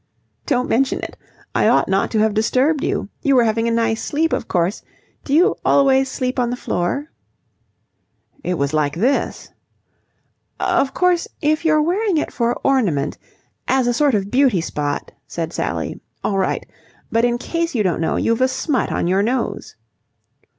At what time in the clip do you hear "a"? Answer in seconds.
3.67-3.71, 13.85-13.93, 18.41-18.47